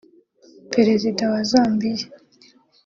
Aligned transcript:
Perezida 0.73 1.23
wa 1.33 1.41
Zambia 1.49 2.05